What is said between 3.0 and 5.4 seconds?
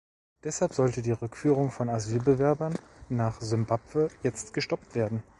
nach Simbabwe jetzt gestoppt werden.